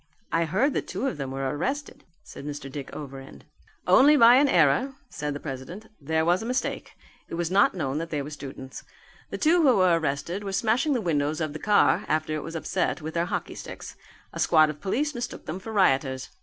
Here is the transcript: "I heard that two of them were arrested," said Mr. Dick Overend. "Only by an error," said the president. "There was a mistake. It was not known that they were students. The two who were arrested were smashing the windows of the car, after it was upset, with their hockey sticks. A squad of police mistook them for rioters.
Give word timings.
"I 0.31 0.45
heard 0.45 0.73
that 0.73 0.87
two 0.87 1.05
of 1.05 1.17
them 1.17 1.29
were 1.29 1.47
arrested," 1.55 2.05
said 2.23 2.43
Mr. 2.43 2.71
Dick 2.71 2.91
Overend. 2.91 3.45
"Only 3.85 4.17
by 4.17 4.37
an 4.37 4.47
error," 4.49 4.95
said 5.11 5.35
the 5.35 5.39
president. 5.39 5.85
"There 6.01 6.25
was 6.25 6.41
a 6.41 6.45
mistake. 6.47 6.95
It 7.29 7.35
was 7.35 7.51
not 7.51 7.75
known 7.75 7.99
that 7.99 8.09
they 8.09 8.23
were 8.23 8.31
students. 8.31 8.83
The 9.29 9.37
two 9.37 9.61
who 9.61 9.75
were 9.75 9.99
arrested 9.99 10.43
were 10.43 10.53
smashing 10.53 10.93
the 10.93 11.01
windows 11.01 11.39
of 11.39 11.53
the 11.53 11.59
car, 11.59 12.03
after 12.07 12.33
it 12.35 12.41
was 12.41 12.55
upset, 12.55 12.99
with 12.99 13.13
their 13.13 13.25
hockey 13.25 13.53
sticks. 13.53 13.95
A 14.33 14.39
squad 14.39 14.71
of 14.71 14.81
police 14.81 15.13
mistook 15.13 15.45
them 15.45 15.59
for 15.59 15.71
rioters. 15.71 16.29